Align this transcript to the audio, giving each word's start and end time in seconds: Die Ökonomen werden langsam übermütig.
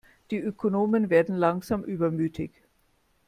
Die 0.31 0.39
Ökonomen 0.39 1.11
werden 1.11 1.35
langsam 1.35 1.83
übermütig. 1.83 2.49